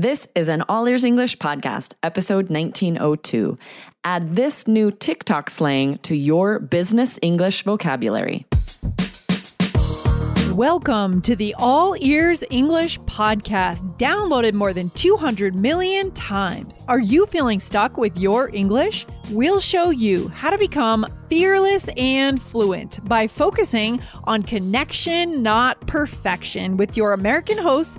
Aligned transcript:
This 0.00 0.28
is 0.36 0.46
an 0.46 0.62
All 0.68 0.86
Ears 0.86 1.02
English 1.02 1.38
podcast, 1.38 1.94
episode 2.04 2.50
1902. 2.50 3.58
Add 4.04 4.36
this 4.36 4.68
new 4.68 4.92
TikTok 4.92 5.50
slang 5.50 5.98
to 6.02 6.14
your 6.14 6.60
business 6.60 7.18
English 7.20 7.64
vocabulary. 7.64 8.46
Welcome 10.52 11.20
to 11.22 11.34
the 11.34 11.52
All 11.58 11.96
Ears 11.98 12.44
English 12.48 13.00
podcast, 13.00 13.98
downloaded 13.98 14.54
more 14.54 14.72
than 14.72 14.90
200 14.90 15.56
million 15.56 16.12
times. 16.12 16.78
Are 16.86 17.00
you 17.00 17.26
feeling 17.26 17.58
stuck 17.58 17.96
with 17.96 18.16
your 18.16 18.54
English? 18.54 19.04
We'll 19.30 19.58
show 19.58 19.90
you 19.90 20.28
how 20.28 20.50
to 20.50 20.58
become 20.58 21.06
fearless 21.28 21.88
and 21.96 22.40
fluent 22.40 23.04
by 23.08 23.26
focusing 23.26 24.00
on 24.24 24.44
connection, 24.44 25.42
not 25.42 25.80
perfection, 25.88 26.76
with 26.76 26.96
your 26.96 27.14
American 27.14 27.58
host, 27.58 27.98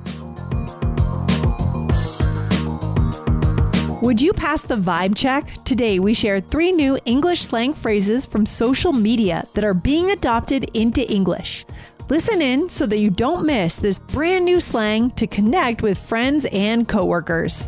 Would 4.01 4.19
you 4.19 4.33
pass 4.33 4.63
the 4.63 4.77
vibe 4.77 5.15
check? 5.15 5.63
Today, 5.63 5.99
we 5.99 6.15
share 6.15 6.39
three 6.39 6.71
new 6.71 6.97
English 7.05 7.41
slang 7.41 7.71
phrases 7.71 8.25
from 8.25 8.47
social 8.47 8.91
media 8.91 9.45
that 9.53 9.63
are 9.63 9.75
being 9.75 10.09
adopted 10.09 10.71
into 10.73 11.07
English. 11.07 11.67
Listen 12.09 12.41
in 12.41 12.67
so 12.67 12.87
that 12.87 12.97
you 12.97 13.11
don't 13.11 13.45
miss 13.45 13.75
this 13.75 13.99
brand 13.99 14.43
new 14.43 14.59
slang 14.59 15.11
to 15.11 15.27
connect 15.27 15.83
with 15.83 15.99
friends 15.99 16.47
and 16.51 16.89
coworkers. 16.89 17.67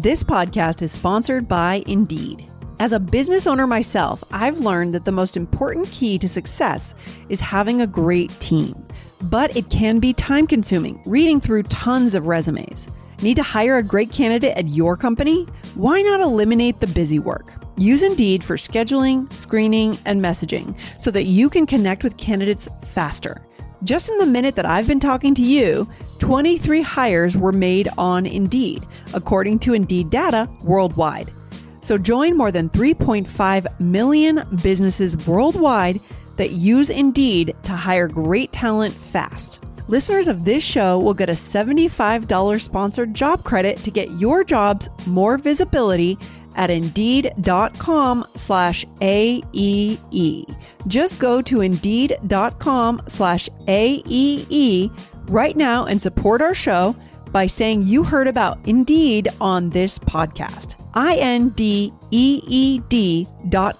This 0.00 0.24
podcast 0.24 0.80
is 0.80 0.92
sponsored 0.92 1.46
by 1.46 1.84
Indeed. 1.86 2.48
As 2.80 2.92
a 2.92 2.98
business 2.98 3.46
owner 3.46 3.66
myself, 3.66 4.24
I've 4.32 4.60
learned 4.60 4.94
that 4.94 5.04
the 5.04 5.12
most 5.12 5.36
important 5.36 5.90
key 5.90 6.18
to 6.18 6.26
success 6.26 6.94
is 7.28 7.38
having 7.38 7.82
a 7.82 7.86
great 7.86 8.30
team. 8.40 8.74
But 9.22 9.56
it 9.56 9.70
can 9.70 10.00
be 10.00 10.12
time 10.12 10.46
consuming 10.46 11.00
reading 11.06 11.40
through 11.40 11.64
tons 11.64 12.14
of 12.14 12.26
resumes. 12.26 12.88
Need 13.22 13.36
to 13.36 13.42
hire 13.42 13.78
a 13.78 13.82
great 13.82 14.10
candidate 14.10 14.56
at 14.56 14.68
your 14.68 14.96
company? 14.96 15.46
Why 15.76 16.02
not 16.02 16.20
eliminate 16.20 16.80
the 16.80 16.88
busy 16.88 17.20
work? 17.20 17.52
Use 17.76 18.02
Indeed 18.02 18.42
for 18.42 18.56
scheduling, 18.56 19.32
screening, 19.32 19.96
and 20.04 20.20
messaging 20.20 20.76
so 21.00 21.12
that 21.12 21.24
you 21.24 21.48
can 21.48 21.66
connect 21.66 22.02
with 22.02 22.16
candidates 22.16 22.68
faster. 22.88 23.40
Just 23.84 24.08
in 24.08 24.18
the 24.18 24.26
minute 24.26 24.56
that 24.56 24.66
I've 24.66 24.88
been 24.88 25.00
talking 25.00 25.34
to 25.34 25.42
you, 25.42 25.88
23 26.18 26.82
hires 26.82 27.36
were 27.36 27.52
made 27.52 27.88
on 27.96 28.26
Indeed, 28.26 28.86
according 29.14 29.60
to 29.60 29.74
Indeed 29.74 30.10
data 30.10 30.48
worldwide. 30.64 31.32
So 31.80 31.98
join 31.98 32.36
more 32.36 32.50
than 32.50 32.70
3.5 32.70 33.80
million 33.80 34.46
businesses 34.62 35.16
worldwide 35.26 36.00
that 36.36 36.52
use 36.52 36.90
Indeed 36.90 37.54
to 37.64 37.72
hire 37.72 38.08
great 38.08 38.52
talent 38.52 38.94
fast. 38.94 39.60
Listeners 39.88 40.28
of 40.28 40.44
this 40.44 40.62
show 40.62 40.98
will 40.98 41.14
get 41.14 41.28
a 41.28 41.32
$75 41.32 42.62
sponsored 42.62 43.14
job 43.14 43.44
credit 43.44 43.82
to 43.82 43.90
get 43.90 44.10
your 44.12 44.44
jobs 44.44 44.88
more 45.06 45.36
visibility 45.36 46.16
at 46.54 46.70
indeed.com 46.70 48.24
slash 48.34 48.84
AEE. 49.00 50.56
Just 50.86 51.18
go 51.18 51.42
to 51.42 51.60
indeed.com 51.60 53.02
slash 53.08 53.48
AEE 53.66 54.96
right 55.28 55.56
now 55.56 55.84
and 55.86 56.00
support 56.00 56.40
our 56.40 56.54
show 56.54 56.94
by 57.30 57.46
saying 57.46 57.82
you 57.82 58.04
heard 58.04 58.28
about 58.28 58.58
Indeed 58.66 59.28
on 59.40 59.70
this 59.70 59.98
podcast. 59.98 60.76
I-N-D-E-E-D 60.94 61.92
dot 61.92 62.01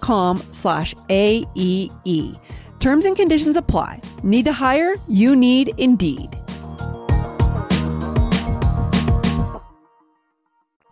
com 0.00 0.42
slash 0.50 0.94
A-E-E. 1.10 2.34
Terms 2.80 3.04
and 3.04 3.16
conditions 3.16 3.56
apply. 3.56 4.00
Need 4.22 4.44
to 4.46 4.52
hire? 4.52 4.96
You 5.06 5.36
need 5.36 5.72
Indeed. 5.78 6.36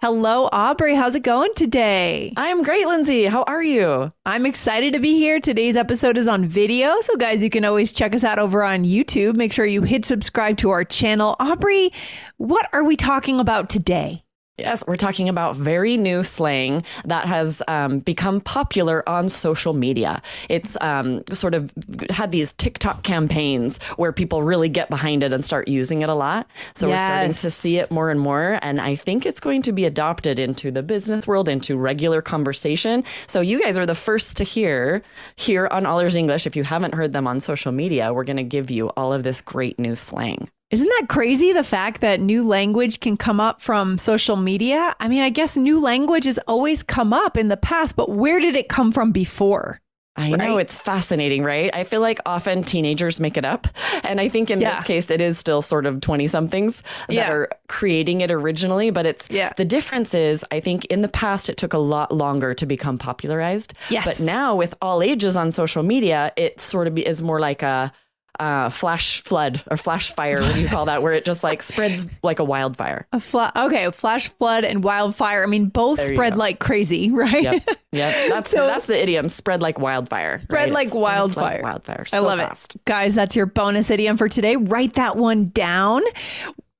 Hello, 0.02 0.48
Aubrey. 0.50 0.94
How's 0.94 1.14
it 1.14 1.22
going 1.24 1.52
today? 1.54 2.32
I'm 2.38 2.62
great, 2.62 2.86
Lindsay. 2.86 3.26
How 3.26 3.42
are 3.42 3.62
you? 3.62 4.10
I'm 4.24 4.46
excited 4.46 4.94
to 4.94 4.98
be 4.98 5.18
here. 5.18 5.40
Today's 5.40 5.76
episode 5.76 6.16
is 6.16 6.26
on 6.26 6.46
video. 6.46 6.98
So, 7.02 7.16
guys, 7.16 7.44
you 7.44 7.50
can 7.50 7.66
always 7.66 7.92
check 7.92 8.14
us 8.14 8.24
out 8.24 8.38
over 8.38 8.64
on 8.64 8.84
YouTube. 8.84 9.36
Make 9.36 9.52
sure 9.52 9.66
you 9.66 9.82
hit 9.82 10.06
subscribe 10.06 10.56
to 10.58 10.70
our 10.70 10.84
channel. 10.84 11.36
Aubrey, 11.38 11.92
what 12.38 12.66
are 12.72 12.82
we 12.82 12.96
talking 12.96 13.40
about 13.40 13.68
today? 13.68 14.24
Yes, 14.60 14.84
we're 14.86 14.96
talking 14.96 15.28
about 15.28 15.56
very 15.56 15.96
new 15.96 16.22
slang 16.22 16.84
that 17.04 17.26
has 17.26 17.62
um, 17.66 18.00
become 18.00 18.40
popular 18.40 19.08
on 19.08 19.28
social 19.28 19.72
media. 19.72 20.20
It's 20.48 20.76
um, 20.82 21.22
sort 21.32 21.54
of 21.54 21.72
had 22.10 22.30
these 22.30 22.52
TikTok 22.52 23.02
campaigns 23.02 23.78
where 23.96 24.12
people 24.12 24.42
really 24.42 24.68
get 24.68 24.90
behind 24.90 25.22
it 25.22 25.32
and 25.32 25.42
start 25.44 25.66
using 25.66 26.02
it 26.02 26.10
a 26.10 26.14
lot. 26.14 26.46
So 26.74 26.88
yes. 26.88 27.00
we're 27.00 27.06
starting 27.06 27.32
to 27.32 27.50
see 27.50 27.78
it 27.78 27.90
more 27.90 28.10
and 28.10 28.20
more. 28.20 28.58
And 28.60 28.80
I 28.80 28.96
think 28.96 29.24
it's 29.24 29.40
going 29.40 29.62
to 29.62 29.72
be 29.72 29.86
adopted 29.86 30.38
into 30.38 30.70
the 30.70 30.82
business 30.82 31.26
world, 31.26 31.48
into 31.48 31.76
regular 31.78 32.20
conversation. 32.20 33.02
So 33.26 33.40
you 33.40 33.62
guys 33.62 33.78
are 33.78 33.86
the 33.86 33.94
first 33.94 34.36
to 34.36 34.44
hear 34.44 35.02
here 35.36 35.68
on 35.68 35.86
All 35.86 36.00
Ears 36.00 36.16
English. 36.16 36.46
If 36.46 36.54
you 36.54 36.64
haven't 36.64 36.94
heard 36.94 37.14
them 37.14 37.26
on 37.26 37.40
social 37.40 37.72
media, 37.72 38.12
we're 38.12 38.24
going 38.24 38.36
to 38.36 38.42
give 38.42 38.70
you 38.70 38.88
all 38.90 39.12
of 39.12 39.22
this 39.22 39.40
great 39.40 39.78
new 39.78 39.96
slang. 39.96 40.50
Isn't 40.70 40.88
that 40.88 41.08
crazy? 41.08 41.52
The 41.52 41.64
fact 41.64 42.00
that 42.00 42.20
new 42.20 42.46
language 42.46 43.00
can 43.00 43.16
come 43.16 43.40
up 43.40 43.60
from 43.60 43.98
social 43.98 44.36
media? 44.36 44.94
I 45.00 45.08
mean, 45.08 45.22
I 45.22 45.30
guess 45.30 45.56
new 45.56 45.80
language 45.80 46.26
has 46.26 46.38
always 46.46 46.84
come 46.84 47.12
up 47.12 47.36
in 47.36 47.48
the 47.48 47.56
past, 47.56 47.96
but 47.96 48.10
where 48.10 48.38
did 48.38 48.54
it 48.54 48.68
come 48.68 48.92
from 48.92 49.10
before? 49.10 49.80
I 50.16 50.30
right? 50.30 50.38
know 50.38 50.58
it's 50.58 50.76
fascinating, 50.76 51.42
right? 51.42 51.74
I 51.74 51.82
feel 51.82 52.00
like 52.00 52.20
often 52.24 52.62
teenagers 52.62 53.18
make 53.18 53.36
it 53.36 53.44
up. 53.44 53.66
And 54.04 54.20
I 54.20 54.28
think 54.28 54.50
in 54.50 54.60
yeah. 54.60 54.76
this 54.76 54.84
case, 54.84 55.10
it 55.10 55.20
is 55.20 55.38
still 55.38 55.62
sort 55.62 55.86
of 55.86 56.00
20 56.00 56.28
somethings 56.28 56.82
that 57.08 57.14
yeah. 57.14 57.30
are 57.30 57.48
creating 57.68 58.20
it 58.20 58.30
originally. 58.30 58.90
But 58.90 59.06
it's 59.06 59.28
yeah. 59.30 59.52
the 59.56 59.64
difference 59.64 60.14
is, 60.14 60.44
I 60.52 60.60
think 60.60 60.84
in 60.86 61.00
the 61.00 61.08
past, 61.08 61.48
it 61.48 61.56
took 61.56 61.72
a 61.72 61.78
lot 61.78 62.12
longer 62.12 62.54
to 62.54 62.66
become 62.66 62.98
popularized. 62.98 63.74
Yes. 63.88 64.04
But 64.04 64.24
now 64.24 64.54
with 64.54 64.74
all 64.80 65.02
ages 65.02 65.36
on 65.36 65.50
social 65.50 65.82
media, 65.82 66.32
it 66.36 66.60
sort 66.60 66.86
of 66.86 66.96
is 66.98 67.22
more 67.22 67.40
like 67.40 67.62
a, 67.62 67.92
uh, 68.38 68.70
flash 68.70 69.22
flood 69.22 69.62
or 69.70 69.76
flash 69.76 70.14
fire. 70.14 70.40
What 70.40 70.54
do 70.54 70.60
you 70.60 70.68
call 70.68 70.86
that? 70.86 71.02
Where 71.02 71.12
it 71.12 71.24
just 71.24 71.42
like 71.42 71.62
spreads 71.62 72.06
like 72.22 72.38
a 72.38 72.44
wildfire. 72.44 73.06
A 73.12 73.20
fla- 73.20 73.52
okay, 73.54 73.90
flash 73.90 74.28
flood 74.28 74.64
and 74.64 74.84
wildfire. 74.84 75.42
I 75.42 75.46
mean, 75.46 75.66
both 75.66 75.98
there 75.98 76.08
spread 76.08 76.36
like 76.36 76.60
crazy, 76.60 77.10
right? 77.10 77.42
Yep, 77.42 77.68
yep. 77.92 78.28
That's 78.28 78.50
so, 78.52 78.66
that's 78.66 78.86
the 78.86 79.00
idiom. 79.00 79.28
Spread 79.28 79.62
like 79.62 79.78
wildfire. 79.78 80.38
Spread 80.38 80.64
right? 80.64 80.72
like 80.72 80.94
wildfire. 80.94 81.56
Like 81.56 81.62
wildfire. 81.62 82.04
So 82.06 82.18
I 82.18 82.20
love 82.20 82.38
fast. 82.38 82.76
it, 82.76 82.84
guys. 82.84 83.14
That's 83.14 83.36
your 83.36 83.46
bonus 83.46 83.90
idiom 83.90 84.16
for 84.16 84.28
today. 84.28 84.56
Write 84.56 84.94
that 84.94 85.16
one 85.16 85.48
down. 85.48 86.02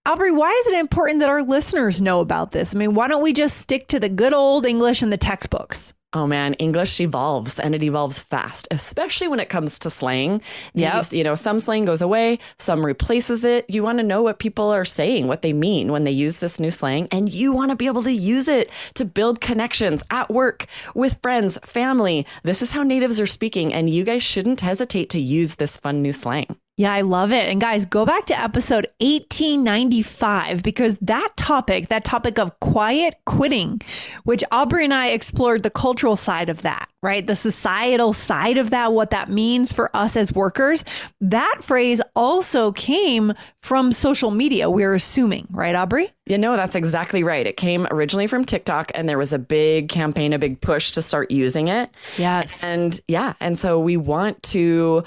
Aubrey, 0.07 0.33
why 0.33 0.51
is 0.51 0.67
it 0.69 0.79
important 0.79 1.21
that 1.21 1.29
our 1.29 1.43
listeners 1.43 2.01
know 2.01 2.21
about 2.21 2.53
this? 2.53 2.75
I 2.75 2.79
mean, 2.79 2.95
why 2.95 3.07
don't 3.07 3.23
we 3.23 3.35
just 3.35 3.59
stick 3.59 3.89
to 3.89 4.01
the 4.01 4.09
good 4.09 4.33
old 4.33 4.65
English 4.65 5.03
and 5.03 5.13
the 5.13 5.19
textbooks? 5.19 5.93
Oh 6.13 6.27
man, 6.27 6.55
English 6.55 7.01
evolves 7.01 7.61
and 7.61 7.73
it 7.73 7.85
evolves 7.85 8.19
fast, 8.19 8.67
especially 8.73 9.29
when 9.29 9.39
it 9.39 9.49
comes 9.49 9.79
to 9.79 9.91
slang. 9.91 10.43
Yeah. 10.75 11.05
You 11.13 11.23
know, 11.23 11.37
some 11.37 11.61
slang 11.61 11.85
goes 11.85 12.03
away, 12.03 12.41
some 12.59 12.85
replaces 12.85 13.45
it. 13.45 13.65
You 13.69 13.85
want 13.85 13.99
to 13.99 14.05
know 14.05 14.21
what 14.21 14.41
people 14.41 14.71
are 14.71 14.85
saying, 14.85 15.29
what 15.29 15.43
they 15.43 15.53
mean 15.53 15.93
when 15.93 16.03
they 16.03 16.11
use 16.11 16.39
this 16.39 16.59
new 16.59 16.73
slang, 16.73 17.07
and 17.13 17.33
you 17.33 17.53
want 17.53 17.71
to 17.71 17.77
be 17.77 17.87
able 17.87 18.03
to 18.03 18.13
use 18.13 18.49
it 18.49 18.71
to 18.95 19.05
build 19.05 19.41
connections 19.41 20.03
at 20.11 20.29
work, 20.31 20.67
with 20.97 21.17
friends, 21.23 21.59
family. 21.65 22.27
This 22.43 22.61
is 22.61 22.73
how 22.73 22.83
natives 22.83 23.21
are 23.21 23.27
speaking, 23.27 23.73
and 23.73 23.89
you 23.89 24.03
guys 24.03 24.25
shouldn't 24.25 24.63
hesitate 24.63 25.11
to 25.11 25.21
use 25.21 25.55
this 25.57 25.77
fun 25.77 26.03
new 26.03 26.13
slang. 26.13 26.57
Yeah, 26.81 26.95
I 26.95 27.03
love 27.03 27.31
it. 27.31 27.47
And 27.47 27.61
guys, 27.61 27.85
go 27.85 28.07
back 28.07 28.25
to 28.25 28.41
episode 28.41 28.87
1895 29.01 30.63
because 30.63 30.97
that 31.03 31.29
topic, 31.37 31.91
that 31.91 32.05
topic 32.05 32.39
of 32.39 32.59
quiet 32.61 33.17
quitting, 33.27 33.83
which 34.25 34.43
Aubrey 34.51 34.85
and 34.85 34.95
I 34.95 35.09
explored 35.09 35.63
the 35.63 35.69
cultural 35.69 36.17
side 36.17 36.49
of 36.49 36.63
that, 36.63 36.89
right? 37.03 37.27
The 37.27 37.37
societal 37.37 38.15
side 38.15 38.57
of 38.57 38.71
that, 38.71 38.95
what 38.95 39.11
that 39.11 39.29
means 39.29 39.73
for 39.73 39.95
us 39.95 40.17
as 40.17 40.33
workers. 40.33 40.83
That 41.21 41.59
phrase 41.61 42.01
also 42.17 42.73
came 42.73 43.35
from 43.61 43.93
social 43.93 44.31
media, 44.31 44.71
we're 44.71 44.95
assuming, 44.95 45.49
right, 45.51 45.75
Aubrey? 45.75 46.11
You 46.25 46.39
know, 46.39 46.57
that's 46.57 46.77
exactly 46.77 47.23
right. 47.23 47.47
It 47.47 47.59
came 47.59 47.87
originally 47.91 48.27
from 48.27 48.43
TikTok, 48.43 48.91
and 48.95 49.07
there 49.07 49.19
was 49.19 49.35
a 49.35 49.39
big 49.39 49.91
campaign, 49.91 50.33
a 50.33 50.39
big 50.39 50.63
push 50.63 50.93
to 50.93 51.03
start 51.03 51.31
using 51.31 51.69
it. 51.69 51.91
Yes. 52.17 52.65
And 52.65 52.99
yeah, 53.07 53.35
and 53.39 53.59
so 53.59 53.79
we 53.79 53.99
want 53.99 54.43
to 54.45 55.05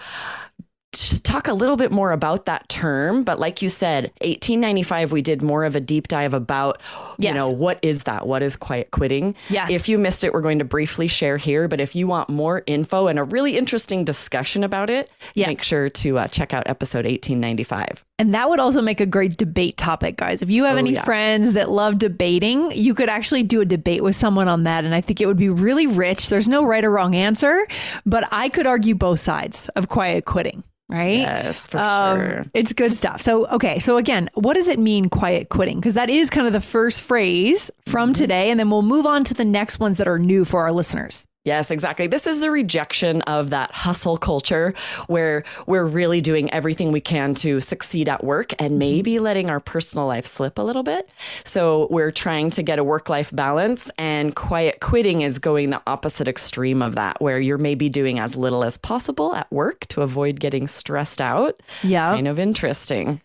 talk 0.93 1.47
a 1.47 1.53
little 1.53 1.75
bit 1.75 1.91
more 1.91 2.11
about 2.11 2.45
that 2.45 2.67
term. 2.69 3.23
But 3.23 3.39
like 3.39 3.61
you 3.61 3.69
said, 3.69 4.05
1895, 4.21 5.11
we 5.11 5.21
did 5.21 5.41
more 5.41 5.65
of 5.65 5.75
a 5.75 5.79
deep 5.79 6.07
dive 6.07 6.33
about, 6.33 6.79
Yes. 7.17 7.31
you 7.31 7.35
know, 7.37 7.49
what 7.49 7.79
is 7.81 8.03
that? 8.03 8.25
What 8.27 8.41
is 8.43 8.55
quiet 8.55 8.91
quitting? 8.91 9.35
Yes. 9.49 9.71
If 9.71 9.89
you 9.89 9.97
missed 9.97 10.23
it, 10.23 10.33
we're 10.33 10.41
going 10.41 10.59
to 10.59 10.65
briefly 10.65 11.07
share 11.07 11.37
here. 11.37 11.67
But 11.67 11.79
if 11.81 11.95
you 11.95 12.07
want 12.07 12.29
more 12.29 12.63
info 12.67 13.07
and 13.07 13.19
a 13.19 13.23
really 13.23 13.57
interesting 13.57 14.03
discussion 14.05 14.63
about 14.63 14.89
it, 14.89 15.09
Yeah. 15.33 15.47
make 15.47 15.61
sure 15.63 15.89
to 15.89 16.17
uh, 16.19 16.27
check 16.27 16.53
out 16.53 16.63
episode 16.67 17.05
1895. 17.05 18.03
And 18.19 18.35
that 18.35 18.47
would 18.49 18.59
also 18.59 18.81
make 18.81 19.01
a 19.01 19.05
great 19.07 19.37
debate 19.37 19.75
topic, 19.75 20.17
guys. 20.17 20.41
If 20.43 20.49
you 20.51 20.65
have 20.65 20.75
Oh, 20.75 20.79
any 20.79 20.93
yeah. 20.93 21.03
friends 21.03 21.53
that 21.53 21.71
love 21.71 21.97
debating, 21.97 22.69
you 22.71 22.93
could 22.93 23.09
actually 23.09 23.41
do 23.43 23.59
a 23.59 23.65
debate 23.65 24.03
with 24.03 24.15
someone 24.15 24.47
on 24.47 24.63
that. 24.65 24.85
And 24.85 24.93
I 24.93 25.01
think 25.01 25.19
it 25.19 25.25
would 25.25 25.37
be 25.37 25.49
really 25.49 25.87
rich. 25.87 26.29
There's 26.29 26.47
no 26.47 26.63
right 26.63 26.85
or 26.85 26.91
wrong 26.91 27.15
answer, 27.15 27.65
but 28.05 28.25
I 28.31 28.49
could 28.49 28.67
argue 28.67 28.93
both 28.93 29.19
sides 29.19 29.67
of 29.75 29.89
quiet 29.89 30.25
quitting, 30.25 30.63
right? 30.89 31.17
Yes, 31.17 31.65
for 31.65 31.79
Um, 31.79 32.17
sure. 32.19 32.45
It's 32.53 32.71
good 32.71 32.93
stuff. 32.93 33.19
So, 33.19 33.47
okay. 33.47 33.79
So, 33.79 33.97
again, 33.97 34.29
what 34.35 34.53
does 34.53 34.67
it 34.67 34.77
mean, 34.77 35.09
quiet 35.09 35.49
quitting? 35.49 35.77
Because 35.77 35.95
that 35.95 36.11
is 36.11 36.29
kind 36.29 36.45
of 36.45 36.53
the 36.53 36.61
first 36.61 37.01
phrase 37.01 37.71
from 37.87 38.09
Mm-hmm. 38.13 38.21
today. 38.21 38.51
And 38.51 38.59
then 38.59 38.69
we'll 38.69 38.83
move 38.83 39.07
on 39.07 39.23
to 39.25 39.33
the 39.33 39.43
next 39.45 39.79
ones 39.79 39.97
that 39.97 40.07
are 40.07 40.19
new 40.19 40.45
for 40.45 40.61
our 40.61 40.71
listeners. 40.71 41.25
Yes, 41.45 41.71
exactly. 41.71 42.07
This 42.07 42.25
is 42.25 42.41
a 42.41 42.49
rejection 42.49 43.21
of 43.23 43.49
that 43.49 43.69
hustle 43.71 44.17
culture 44.17 44.73
where 45.07 45.43
we're 45.67 45.83
really 45.83 46.21
doing 46.21 46.49
everything 46.53 46.93
we 46.93 47.01
can 47.01 47.35
to 47.35 47.59
succeed 47.59 48.07
at 48.07 48.23
work 48.23 48.53
and 48.59 48.71
mm-hmm. 48.71 48.79
maybe 48.79 49.19
letting 49.19 49.49
our 49.49 49.59
personal 49.59 50.07
life 50.07 50.25
slip 50.25 50.57
a 50.57 50.61
little 50.61 50.83
bit. 50.83 51.09
So 51.43 51.87
we're 51.89 52.11
trying 52.11 52.49
to 52.51 52.63
get 52.63 52.79
a 52.79 52.83
work 52.83 53.09
life 53.09 53.29
balance, 53.35 53.91
and 53.97 54.33
quiet 54.35 54.79
quitting 54.79 55.21
is 55.21 55.37
going 55.37 55.71
the 55.71 55.81
opposite 55.85 56.29
extreme 56.29 56.81
of 56.81 56.95
that, 56.95 57.19
where 57.19 57.39
you're 57.39 57.57
maybe 57.57 57.89
doing 57.89 58.19
as 58.19 58.37
little 58.37 58.63
as 58.63 58.77
possible 58.77 59.35
at 59.35 59.51
work 59.51 59.85
to 59.87 60.01
avoid 60.01 60.39
getting 60.39 60.67
stressed 60.67 61.21
out. 61.21 61.61
Yeah. 61.83 62.13
Kind 62.13 62.29
of 62.29 62.39
interesting. 62.39 63.19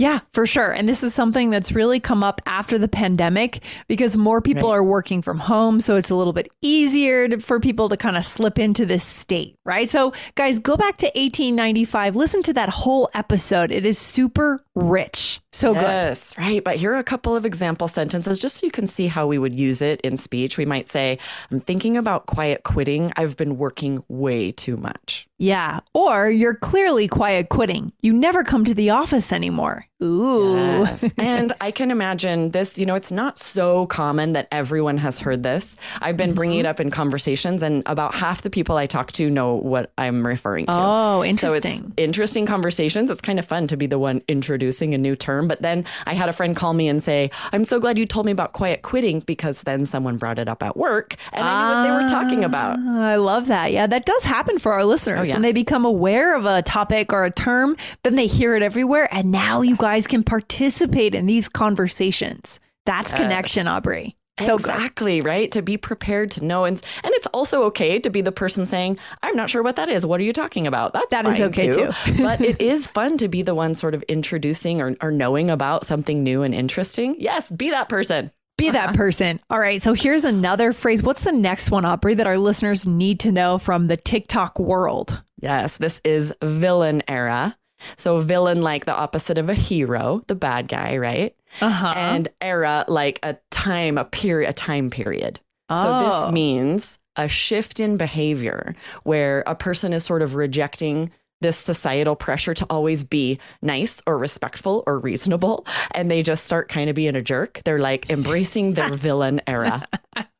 Yeah, 0.00 0.20
for 0.32 0.46
sure. 0.46 0.70
And 0.72 0.88
this 0.88 1.04
is 1.04 1.12
something 1.12 1.50
that's 1.50 1.72
really 1.72 2.00
come 2.00 2.24
up 2.24 2.40
after 2.46 2.78
the 2.78 2.88
pandemic 2.88 3.62
because 3.86 4.16
more 4.16 4.40
people 4.40 4.70
Right. 4.70 4.76
are 4.76 4.82
working 4.82 5.20
from 5.20 5.38
home. 5.38 5.78
So 5.78 5.96
it's 5.96 6.08
a 6.08 6.14
little 6.14 6.32
bit 6.32 6.50
easier 6.62 7.28
to, 7.28 7.38
for 7.38 7.60
people 7.60 7.90
to 7.90 7.98
kind 7.98 8.16
of 8.16 8.24
slip 8.24 8.58
into 8.58 8.86
this 8.86 9.04
state, 9.04 9.56
right? 9.66 9.90
So, 9.90 10.14
guys, 10.36 10.58
go 10.58 10.76
back 10.78 10.96
to 10.98 11.06
1895. 11.14 12.16
Listen 12.16 12.42
to 12.44 12.52
that 12.54 12.70
whole 12.70 13.10
episode. 13.12 13.70
It 13.70 13.84
is 13.84 13.98
super 13.98 14.64
rich. 14.74 15.40
So 15.52 15.74
good. 15.74 15.82
Yes, 15.82 16.32
right. 16.38 16.62
But 16.64 16.76
here 16.76 16.92
are 16.94 16.98
a 16.98 17.04
couple 17.04 17.36
of 17.36 17.44
example 17.44 17.86
sentences 17.88 18.38
just 18.38 18.56
so 18.58 18.66
you 18.66 18.70
can 18.70 18.86
see 18.86 19.06
how 19.08 19.26
we 19.26 19.36
would 19.36 19.54
use 19.54 19.82
it 19.82 20.00
in 20.00 20.16
speech. 20.16 20.56
We 20.56 20.64
might 20.64 20.88
say, 20.88 21.18
I'm 21.50 21.60
thinking 21.60 21.96
about 21.98 22.24
quiet 22.26 22.62
quitting. 22.62 23.12
I've 23.16 23.36
been 23.36 23.58
working 23.58 24.02
way 24.08 24.50
too 24.52 24.76
much. 24.78 25.26
Yeah. 25.38 25.80
Or 25.92 26.30
you're 26.30 26.54
clearly 26.54 27.08
quiet 27.08 27.48
quitting. 27.50 27.92
You 28.00 28.12
never 28.12 28.44
come 28.44 28.64
to 28.64 28.74
the 28.74 28.90
office 28.90 29.32
anymore. 29.32 29.86
Ooh. 30.02 30.54
Yes. 30.56 31.04
and 31.18 31.52
I 31.60 31.70
can 31.70 31.90
imagine 31.90 32.50
this, 32.52 32.78
you 32.78 32.86
know, 32.86 32.94
it's 32.94 33.12
not 33.12 33.38
so 33.38 33.86
common 33.86 34.32
that 34.32 34.48
everyone 34.50 34.98
has 34.98 35.18
heard 35.18 35.42
this. 35.42 35.76
I've 36.00 36.16
been 36.16 36.34
bringing 36.34 36.50
Mm-hmm. 36.50 36.66
it 36.66 36.66
up 36.66 36.80
in 36.80 36.90
conversations, 36.90 37.62
and 37.62 37.82
about 37.86 38.12
half 38.14 38.42
the 38.42 38.50
people 38.50 38.76
I 38.76 38.86
talk 38.86 39.12
to 39.12 39.30
know 39.30 39.54
what 39.54 39.92
I'm 39.98 40.26
referring 40.26 40.66
to. 40.66 40.72
Oh, 40.74 41.20
So 41.22 41.26
it's 41.52 41.64
interesting. 41.64 41.92
interesting 41.96 42.44
conversations. 42.46 43.08
It's 43.10 43.20
kind 43.20 43.38
of 43.38 43.46
fun 43.46 43.66
to 43.68 43.76
be 43.76 43.86
the 43.86 43.98
one 44.00 44.20
introducing 44.26 44.94
a 44.94 44.98
new 44.98 45.14
term. 45.14 45.46
But 45.48 45.62
then 45.62 45.84
I 46.06 46.14
had 46.14 46.28
a 46.28 46.32
friend 46.32 46.56
call 46.56 46.72
me 46.74 46.88
and 46.88 47.00
say, 47.02 47.30
I'm 47.52 47.64
so 47.64 47.78
glad 47.78 47.98
you 47.98 48.06
told 48.06 48.26
me 48.26 48.32
about 48.32 48.52
quiet 48.52 48.82
quitting 48.82 49.20
because 49.20 49.62
then 49.62 49.86
someone 49.86 50.16
brought 50.16 50.38
it 50.38 50.48
up 50.48 50.62
at 50.62 50.76
work 50.76 51.14
and 51.32 51.44
I 51.46 51.84
knew 51.84 51.92
what 51.92 51.98
they 51.98 52.02
were 52.04 52.08
talking 52.08 52.42
about. 52.44 52.78
Oh, 52.78 52.82
Ah, 52.88 53.10
I 53.10 53.16
love 53.16 53.46
that. 53.46 53.72
Yeah, 53.72 53.86
that 53.86 54.04
does 54.06 54.24
happen 54.24 54.58
for 54.58 54.72
our 54.72 54.84
listeners. 54.84 55.28
yeah. 55.28 55.34
When 55.36 55.42
they 55.42 55.52
become 55.52 55.84
aware 55.84 56.34
of 56.34 56.46
a 56.46 56.62
topic 56.62 57.12
or 57.12 57.24
a 57.24 57.30
term, 57.30 57.76
then 58.02 58.16
they 58.16 58.26
hear 58.26 58.56
it 58.56 58.62
everywhere. 58.62 59.08
And 59.12 59.30
now 59.30 59.62
you 59.62 59.76
guys 59.90 60.06
can 60.06 60.22
participate 60.22 61.16
in 61.16 61.26
these 61.26 61.48
conversations. 61.48 62.60
That's 62.86 63.12
connection, 63.12 63.66
Aubrey. 63.66 64.16
So 64.38 64.56
good. 64.56 64.70
exactly 64.70 65.20
right 65.20 65.50
to 65.52 65.60
be 65.60 65.76
prepared 65.76 66.30
to 66.30 66.44
know 66.44 66.64
and 66.64 66.80
and 67.04 67.12
it's 67.14 67.26
also 67.26 67.64
okay 67.64 67.98
to 67.98 68.08
be 68.08 68.22
the 68.22 68.32
person 68.32 68.64
saying 68.64 68.96
i'm 69.22 69.36
not 69.36 69.50
sure 69.50 69.62
what 69.62 69.76
that 69.76 69.90
is 69.90 70.06
what 70.06 70.18
are 70.18 70.22
you 70.22 70.32
talking 70.32 70.66
about 70.66 70.94
that's 70.94 71.10
That 71.10 71.26
is 71.26 71.42
okay, 71.42 71.70
too. 71.70 71.90
but 72.22 72.40
it 72.50 72.58
is 72.58 72.86
fun 72.86 73.18
to 73.18 73.28
be 73.28 73.42
the 73.42 73.54
one 73.54 73.74
sort 73.74 73.94
of 73.94 74.02
introducing 74.04 74.80
or, 74.80 74.96
or 75.02 75.10
knowing 75.10 75.50
about 75.50 75.84
something 75.84 76.22
new 76.22 76.42
and 76.42 76.54
interesting 76.54 77.16
yes 77.18 77.50
be 77.50 77.68
that 77.68 77.90
person 77.90 78.30
Be 78.56 78.70
that 78.70 78.90
uh-huh. 78.90 78.94
person. 78.94 79.40
All 79.50 79.60
right. 79.60 79.80
So 79.80 79.94
here's 79.94 80.24
another 80.24 80.72
phrase. 80.74 81.02
What's 81.02 81.24
the 81.24 81.32
next 81.32 81.70
one, 81.70 81.86
Aubrey, 81.86 82.14
that 82.14 82.26
our 82.26 82.36
listeners 82.38 82.86
need 82.86 83.20
to 83.20 83.32
know 83.32 83.56
from 83.58 83.88
the 83.88 83.96
TikTok 83.96 84.58
world? 84.58 85.22
yes 85.42 85.78
this 85.78 86.00
is 86.04 86.34
villain 86.42 87.02
era 87.08 87.56
so 87.96 88.18
villain 88.20 88.62
like 88.62 88.84
the 88.84 88.94
opposite 88.94 89.38
of 89.38 89.48
a 89.48 89.54
hero 89.54 90.22
the 90.26 90.34
bad 90.34 90.68
guy 90.68 90.96
right 90.96 91.34
Uh-huh. 91.60 91.92
and 91.96 92.28
era 92.40 92.84
like 92.88 93.18
a 93.22 93.36
time 93.50 93.98
a 93.98 94.04
period 94.04 94.48
a 94.50 94.52
time 94.52 94.90
period 94.90 95.40
Oh. 95.68 95.74
so 95.76 95.82
Oh. 95.88 96.24
this 96.24 96.32
means 96.32 96.98
a 97.16 97.28
shift 97.28 97.80
in 97.80 97.96
behavior 97.96 98.74
where 99.02 99.42
a 99.46 99.54
person 99.54 99.92
is 99.92 100.04
sort 100.04 100.22
of 100.22 100.34
rejecting 100.34 101.10
this 101.42 101.56
societal 101.56 102.16
pressure 102.16 102.52
to 102.52 102.66
always 102.68 103.02
be 103.02 103.38
nice 103.62 104.02
or 104.06 104.18
respectful 104.18 104.84
or 104.86 104.98
reasonable 104.98 105.64
and 105.94 106.10
they 106.10 106.22
just 106.22 106.44
start 106.44 106.68
kind 106.68 106.90
of 106.90 106.94
being 106.96 107.16
a 107.16 107.22
jerk 107.22 107.62
they're 107.64 107.78
like 107.78 108.10
embracing 108.10 108.74
their 108.74 108.90
villain 109.06 109.40
era 109.46 109.82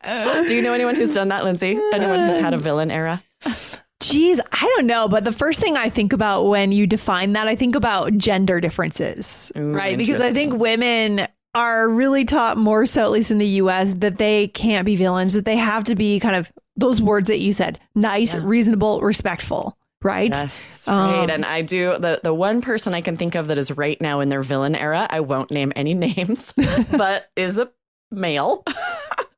do 0.05 0.55
you 0.55 0.61
know 0.63 0.75
anyone 0.75 0.95
who's 0.95 1.15
done 1.15 1.29
that 1.29 1.43
lindsay 1.45 1.79
anyone 1.95 2.29
who's 2.29 2.41
had 2.41 2.53
a 2.55 2.59
villain 2.59 2.91
era 2.91 3.23
Geez, 4.01 4.41
I 4.51 4.73
don't 4.77 4.87
know, 4.87 5.09
but 5.09 5.25
the 5.25 5.33
first 5.33 5.61
thing 5.61 5.77
I 5.77 5.91
think 5.91 6.13
about 6.13 6.45
when 6.45 6.73
you 6.73 6.87
define 6.87 7.35
that, 7.35 7.47
I 7.47 7.55
think 7.55 7.75
about 7.75 8.17
gender 8.17 8.61
differences, 8.61 9.53
Ooh, 9.57 9.73
right? 9.73 9.97
Because 9.97 10.21
I 10.21 10.33
think 10.33 10.55
women 10.55 11.29
are 11.55 11.89
really 11.89 12.25
taught 12.25 12.57
more 12.57 12.87
so, 12.87 13.05
at 13.05 13.11
least 13.11 13.31
in 13.31 13.39
the 13.39 13.47
US, 13.47 13.95
that 13.99 14.19
they 14.19 14.49
can't 14.49 14.87
be 14.87 14.97
villains, 14.97 15.35
that 15.35 15.45
they 15.45 15.57
have 15.57 15.85
to 15.85 15.95
be 15.97 16.19
kind 16.19 16.37
of 16.37 16.51
those 16.77 17.03
words 17.03 17.29
that 17.29 17.41
you 17.41 17.53
said 17.53 17.79
nice, 17.95 18.35
reasonable, 18.37 19.01
respectful, 19.03 19.77
right? 20.03 20.31
Yes, 20.31 20.85
right. 20.89 21.23
Um, 21.23 21.31
and 21.31 21.45
I 21.45 21.61
do 21.61 21.99
the 21.99 22.21
the 22.23 22.33
one 22.33 22.63
person 22.63 22.95
I 22.95 23.03
can 23.03 23.17
think 23.17 23.35
of 23.35 23.49
that 23.49 23.59
is 23.59 23.71
right 23.71 24.01
now 24.01 24.21
in 24.21 24.29
their 24.31 24.43
villain 24.43 24.75
era. 24.75 25.07
I 25.11 25.21
won't 25.21 25.51
name 25.51 25.73
any 25.77 25.93
names, 26.17 26.53
but 26.91 27.31
is 27.37 27.59
a 27.59 27.71
male. 28.11 28.65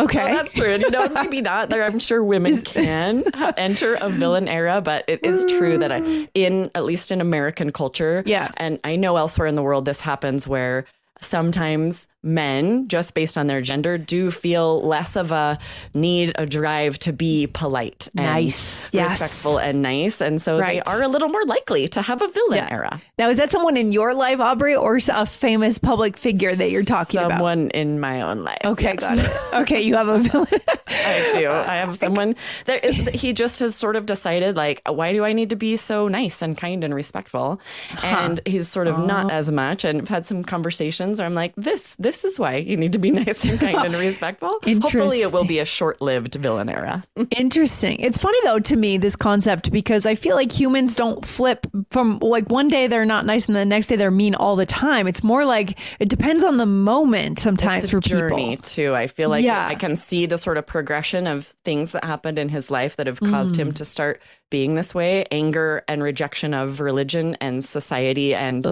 Okay. 0.00 0.24
Well, 0.24 0.34
that's 0.34 0.52
true. 0.52 0.70
And 0.70 0.82
you 0.82 0.90
know, 0.90 1.08
maybe 1.08 1.40
not. 1.40 1.70
There, 1.70 1.82
I'm 1.84 1.98
sure 1.98 2.22
women 2.22 2.62
can 2.62 3.24
enter 3.56 3.96
a 4.00 4.08
villain 4.08 4.48
era, 4.48 4.80
but 4.80 5.04
it 5.08 5.24
is 5.24 5.44
true 5.46 5.78
that 5.78 5.90
I, 5.92 6.00
mm. 6.00 6.28
in 6.34 6.70
at 6.74 6.84
least 6.84 7.10
in 7.10 7.20
American 7.20 7.72
culture, 7.72 8.22
Yeah. 8.26 8.50
and 8.56 8.78
I 8.84 8.96
know 8.96 9.16
elsewhere 9.16 9.46
in 9.46 9.54
the 9.54 9.62
world 9.62 9.84
this 9.84 10.00
happens 10.00 10.46
where 10.46 10.84
sometimes 11.20 12.06
men, 12.22 12.88
just 12.88 13.14
based 13.14 13.38
on 13.38 13.46
their 13.46 13.60
gender, 13.60 13.96
do 13.96 14.32
feel 14.32 14.82
less 14.82 15.14
of 15.14 15.30
a 15.30 15.56
need, 15.94 16.32
a 16.34 16.44
drive 16.44 16.98
to 16.98 17.12
be 17.12 17.46
polite, 17.46 18.08
and 18.16 18.26
Nice. 18.26 18.90
Yes. 18.92 19.20
respectful, 19.20 19.58
and 19.58 19.80
nice, 19.80 20.20
and 20.20 20.42
so 20.42 20.58
Right. 20.58 20.82
they 20.84 20.90
are 20.90 21.04
a 21.04 21.08
little 21.08 21.28
more 21.28 21.44
likely 21.44 21.86
to 21.88 22.02
have 22.02 22.22
a 22.22 22.28
villain 22.28 22.58
Yeah. 22.58 22.68
era. 22.68 23.00
Now, 23.16 23.28
is 23.28 23.36
that 23.36 23.52
someone 23.52 23.76
in 23.76 23.92
your 23.92 24.12
life, 24.12 24.40
Aubrey, 24.40 24.74
or 24.74 24.98
a 25.12 25.24
famous 25.26 25.78
public 25.78 26.16
figure 26.16 26.52
that 26.54 26.70
you're 26.70 26.82
talking 26.82 27.20
about? 27.20 27.32
Someone 27.32 27.70
in 27.70 28.00
my 28.00 28.22
own 28.22 28.42
life. 28.42 28.58
Okay, 28.64 28.96
yes. 28.98 29.00
got 29.00 29.18
it. 29.18 29.30
Okay, 29.66 29.80
you 29.82 29.94
have 29.96 30.08
a 30.08 30.18
villain. 30.18 30.48
I 30.88 31.30
do. 31.32 31.48
I 31.48 31.76
have 31.76 31.96
someone 32.06 32.34
that 32.66 32.84
he 33.14 33.32
just 33.32 33.60
has 33.60 33.76
sort 33.76 33.94
of 33.94 34.04
decided, 34.04 34.56
like, 34.56 34.82
why 34.88 35.12
do 35.12 35.24
I 35.24 35.32
need 35.32 35.50
to 35.50 35.56
be 35.56 35.76
so 35.76 36.08
nice 36.08 36.42
and 36.42 36.58
kind 36.58 36.82
and 36.82 36.92
respectful? 36.94 37.60
And 38.02 38.40
he's 38.46 38.68
sort 38.68 38.88
of 38.88 38.98
Oh. 38.98 39.06
not 39.06 39.30
as 39.30 39.52
much. 39.52 39.84
And 39.84 40.02
I've 40.02 40.08
had 40.08 40.26
some 40.26 40.42
conversations 40.42 41.05
where 41.14 41.26
I'm 41.26 41.34
like, 41.34 41.54
this, 41.56 41.94
this 41.98 42.24
is 42.24 42.38
why 42.38 42.56
you 42.56 42.76
need 42.76 42.92
to 42.92 42.98
be 42.98 43.10
nice 43.22 43.44
and 43.44 43.58
kind 43.58 43.76
and 43.78 43.94
respectful. 43.94 44.58
Hopefully, 44.64 45.22
it 45.22 45.32
will 45.32 45.44
be 45.44 45.58
a 45.60 45.64
short-lived 45.64 46.34
villain 46.36 46.68
era. 46.68 47.04
Interesting. 47.36 48.00
It's 48.00 48.18
funny 48.18 48.38
though 48.44 48.58
to 48.58 48.76
me 48.76 48.98
this 48.98 49.14
concept 49.16 49.70
because 49.70 50.06
I 50.06 50.14
feel 50.14 50.34
like 50.36 50.50
humans 50.52 50.96
don't 50.96 51.24
flip 51.24 51.66
from 51.90 52.18
like 52.20 52.48
one 52.50 52.68
day 52.68 52.86
they're 52.86 53.04
not 53.06 53.24
nice 53.26 53.46
and 53.46 53.54
the 53.56 53.64
next 53.64 53.86
day 53.86 53.96
they're 53.96 54.10
mean 54.10 54.34
all 54.34 54.56
the 54.56 54.66
time. 54.66 55.06
It's 55.06 55.22
more 55.22 55.44
like 55.44 55.78
it 56.00 56.08
depends 56.08 56.42
on 56.42 56.56
the 56.56 56.66
moment 56.66 57.38
sometimes 57.38 57.84
it's 57.84 57.92
a 57.92 57.96
for 57.96 58.00
journey 58.00 58.50
people. 58.50 58.62
too. 58.64 58.94
I 58.94 59.06
feel 59.06 59.28
like 59.30 59.44
Yeah. 59.44 59.66
I 59.66 59.74
can 59.74 59.96
see 59.96 60.26
the 60.26 60.38
sort 60.38 60.58
of 60.58 60.66
progression 60.66 61.26
of 61.26 61.46
things 61.64 61.92
that 61.92 62.04
happened 62.04 62.38
in 62.38 62.48
his 62.48 62.70
life 62.70 62.96
that 62.96 63.06
have 63.06 63.20
caused 63.20 63.54
Mm. 63.56 63.58
him 63.58 63.72
to 63.72 63.84
start 63.84 64.20
being 64.50 64.74
this 64.74 64.94
way, 64.94 65.26
anger 65.30 65.82
and 65.88 66.02
rejection 66.02 66.54
of 66.54 66.80
religion 66.80 67.36
and 67.40 67.64
society 67.64 68.34
and 68.34 68.64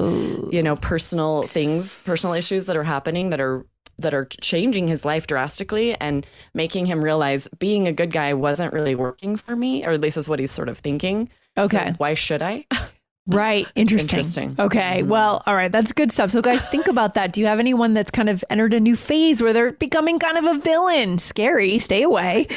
you 0.53 0.63
know 0.63 0.77
personal 0.77 1.47
things, 1.49 2.01
personal 2.05 2.35
issues 2.35 2.67
that 2.67 2.77
are 2.77 2.85
happening 2.85 3.31
that 3.31 3.41
are 3.41 3.65
that 3.99 4.13
are 4.15 4.25
changing 4.41 4.89
his 4.89 5.05
life 5.05 5.27
drastically 5.27 5.95
and 6.01 6.27
making 6.53 6.87
him 6.87 7.03
realize 7.03 7.49
being 7.59 7.87
a 7.87 7.93
good 7.93 8.11
guy 8.11 8.35
wasn't 8.35 8.73
really 8.73 8.95
working 8.97 9.37
for 9.37 9.55
me 9.55 9.85
or 9.85 9.91
at 9.93 10.01
least 10.01 10.17
is 10.17 10.29
what 10.29 10.41
he's 10.41 10.51
sort 10.51 10.69
of 10.69 10.79
thinking. 10.79 11.29
So 11.57 11.63
Okay. 11.63 11.95
why 11.99 12.15
should 12.15 12.43
I? 12.43 12.67
Right. 13.27 13.67
Interesting. 13.75 14.19
Interesting. 14.19 14.57
Okay. 14.59 15.03
Well, 15.03 15.43
all 15.47 15.55
right. 15.55 15.73
That's 15.73 15.93
good 15.93 16.13
stuff. 16.13 16.31
So, 16.31 16.43
guys, 16.43 16.67
think 16.67 16.89
about 16.89 17.15
that. 17.15 17.33
Do 17.33 17.41
you 17.41 17.47
have 17.47 17.59
anyone 17.59 17.95
that's 17.95 18.11
kind 18.11 18.29
of 18.29 18.45
entered 18.51 18.75
a 18.75 18.81
new 18.81 18.97
phase 18.97 19.43
where 19.43 19.53
they're 19.53 19.73
becoming 19.73 20.19
kind 20.19 20.37
of 20.37 20.57
a 20.57 20.59
villain? 20.59 21.19
Scary. 21.19 21.79
Stay 21.79 22.03
away. 22.03 22.47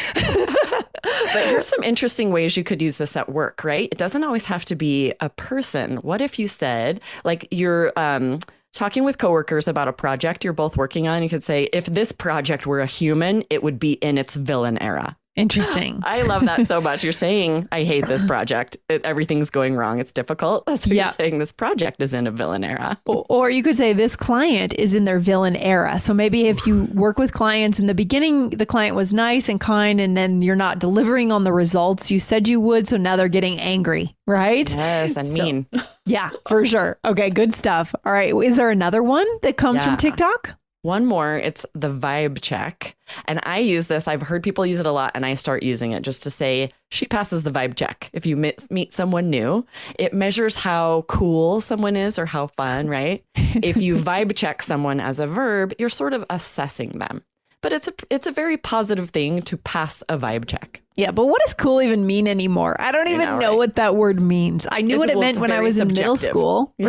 But 1.33 1.45
here's 1.47 1.67
some 1.67 1.83
interesting 1.83 2.31
ways 2.31 2.57
you 2.57 2.63
could 2.63 2.81
use 2.81 2.97
this 2.97 3.15
at 3.15 3.29
work, 3.29 3.63
right? 3.63 3.89
It 3.91 3.97
doesn't 3.97 4.24
always 4.24 4.45
have 4.45 4.65
to 4.65 4.75
be 4.75 5.13
a 5.19 5.29
person. 5.29 5.97
What 5.97 6.21
if 6.21 6.39
you 6.39 6.47
said, 6.47 7.01
like, 7.24 7.47
you're 7.51 7.91
um, 7.97 8.39
talking 8.74 9.03
with 9.03 9.17
coworkers 9.17 9.67
about 9.67 9.88
a 9.88 9.93
project 9.93 10.43
you're 10.43 10.53
both 10.53 10.77
working 10.77 11.07
on? 11.07 11.24
You 11.24 11.29
could 11.29 11.43
say, 11.43 11.69
if 11.74 11.86
this 11.86 12.12
project 12.12 12.65
were 12.65 12.79
a 12.81 12.86
human, 12.86 13.43
it 13.50 13.62
would 13.63 13.79
be 13.79 13.93
in 13.93 14.17
its 14.17 14.36
villain 14.36 14.77
era. 14.81 15.16
Interesting. 15.38 16.01
I 16.06 16.24
love 16.24 16.44
that 16.46 16.67
so 16.67 16.82
much. 16.82 17.03
You're 17.03 17.13
saying, 17.13 17.67
I 17.72 17.84
hate 17.84 18.06
this 18.08 18.25
project. 18.25 18.75
It, 18.89 19.06
everything's 19.06 19.50
going 19.50 19.75
wrong. 19.75 20.00
It's 20.00 20.12
difficult. 20.12 20.63
So 20.77 20.91
Yeah. 20.91 21.06
you're 21.06 21.12
saying 21.13 21.39
this 21.39 21.51
project 21.51 22.01
is 22.01 22.13
in 22.13 22.27
a 22.27 22.32
villain 22.32 22.63
era. 22.63 23.00
O- 23.08 23.25
Or 23.29 23.50
you 23.50 23.63
could 23.63 23.75
say 23.75 23.94
this 23.94 24.15
client 24.15 24.74
is 24.77 24.94
in 24.94 25.06
their 25.06 25.20
villain 25.20 25.56
era. 25.56 26.00
So 26.00 26.13
maybe 26.13 26.48
if 26.48 26.65
you 26.67 26.84
work 26.94 27.17
with 27.17 27.32
clients 27.34 27.79
in 27.79 27.86
the 27.88 27.96
beginning, 27.96 28.50
the 28.51 28.65
client 28.65 28.96
was 28.96 29.13
nice 29.13 29.48
and 29.50 29.60
kind, 29.62 30.01
and 30.01 30.17
then 30.17 30.41
you're 30.41 30.56
not 30.56 30.79
delivering 30.79 31.32
on 31.32 31.44
the 31.46 31.53
results 31.53 32.10
you 32.12 32.20
said 32.20 32.48
you 32.48 32.60
would. 32.60 32.88
So 32.88 32.98
now 32.98 33.15
they're 33.15 33.27
getting 33.27 33.60
angry, 33.60 34.15
right? 34.25 34.70
Yes, 34.75 35.15
and 35.15 35.32
mean. 35.32 35.65
Yeah, 36.10 36.29
for 36.48 36.63
sure. 36.65 36.98
Okay, 37.03 37.29
good 37.29 37.53
stuff. 37.53 37.94
All 38.06 38.13
right. 38.13 38.34
Is 38.34 38.56
there 38.56 38.70
another 38.70 39.03
one 39.03 39.27
that 39.41 39.58
comes 39.58 39.84
from 39.84 39.98
TikTok? 39.98 40.58
One 40.84 41.05
more, 41.05 41.36
it's 41.38 41.65
the 41.74 41.89
vibe 41.89 42.39
check. 42.41 42.96
And 43.25 43.39
I 43.43 43.57
use 43.60 43.88
this, 43.88 44.07
I've 44.07 44.22
heard 44.22 44.43
people 44.43 44.65
use 44.65 44.79
it 44.79 44.86
a 44.86 44.91
lot, 44.91 45.12
and 45.15 45.25
I 45.25 45.34
start 45.34 45.63
using 45.63 45.91
it 45.91 46.03
just 46.03 46.24
to 46.24 46.29
say, 46.29 46.69
she 46.91 47.05
passes 47.05 47.43
the 47.43 47.51
vibe 47.51 47.75
check. 47.75 48.10
If 48.13 48.25
you 48.25 48.38
meet, 48.38 48.69
meet 48.72 48.93
someone 48.93 49.29
new, 49.29 49.65
it 50.00 50.13
measures 50.13 50.55
how 50.55 51.03
cool 51.10 51.60
someone 51.62 51.96
is 51.98 52.17
or 52.19 52.25
how 52.25 52.48
fun, 52.48 52.88
right? 52.98 53.24
if 53.36 53.77
you 53.77 53.96
vibe 53.98 54.36
check 54.36 54.62
someone 54.63 55.00
as 55.00 55.19
a 55.19 55.27
verb, 55.27 55.74
you're 55.79 55.89
sort 55.89 56.13
of 56.13 56.24
assessing 56.29 57.00
them. 57.00 57.24
But 57.62 57.74
it's 57.74 57.88
a 57.88 57.93
it's 58.12 58.27
a 58.27 58.31
very 58.31 58.55
positive 58.55 59.10
thing 59.10 59.41
to 59.41 59.57
pass 59.57 60.03
a 60.07 60.17
vibe 60.17 60.46
check. 60.46 60.84
Yeah, 60.96 61.10
but 61.10 61.25
what 61.25 61.41
does 61.43 61.55
cool 61.55 61.81
even 61.81 62.05
mean 62.05 62.27
anymore? 62.27 62.79
I 62.79 62.91
don't 62.91 63.07
even 63.07 63.25
know, 63.25 63.39
know, 63.39 63.50
right? 63.50 63.57
what 63.57 63.75
that 63.77 63.96
word 63.96 64.22
means. 64.22 64.67
I 64.72 64.81
knew 64.81 64.96
It's- 64.96 65.00
what 65.00 65.10
it 65.10 65.15
well, 65.15 65.22
meant 65.22 65.39
when 65.39 65.51
I 65.51 65.60
was 65.62 65.79
in 65.79 65.88
middle 65.88 66.17
subjective. 66.17 66.29
school. 66.39 66.74